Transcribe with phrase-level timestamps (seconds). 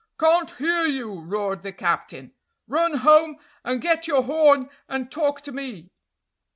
[0.19, 2.33] "Can't hear you!" roared the captain.
[2.67, 5.91] "Run home and get your horn, and talk to me."